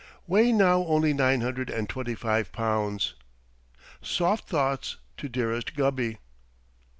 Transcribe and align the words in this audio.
Weigh 0.25 0.51
now 0.51 0.83
only 0.87 1.13
nine 1.13 1.41
hundred 1.41 1.69
and 1.69 1.87
twenty 1.87 2.15
five 2.15 2.51
pounds. 2.51 3.13
Soft 4.01 4.49
thoughts 4.49 4.97
to 5.17 5.29
dearest 5.29 5.75
Gubby. 5.75 6.17